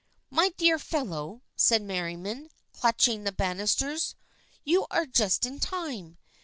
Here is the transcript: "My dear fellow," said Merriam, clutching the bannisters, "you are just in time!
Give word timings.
"My 0.31 0.49
dear 0.57 0.79
fellow," 0.79 1.43
said 1.55 1.83
Merriam, 1.83 2.49
clutching 2.73 3.23
the 3.23 3.31
bannisters, 3.31 4.15
"you 4.63 4.87
are 4.89 5.05
just 5.05 5.45
in 5.45 5.59
time! 5.59 6.17